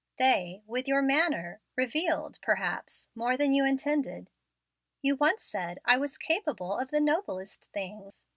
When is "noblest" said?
6.99-7.65